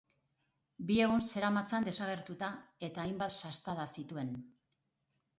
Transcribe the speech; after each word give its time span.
Bi 0.91 0.95
egun 1.07 1.19
zeramatzan 1.25 1.85
desagertuta, 1.87 2.49
eta 2.87 3.03
hainbat 3.03 3.35
sastada 3.43 3.85
zituen. 3.97 4.33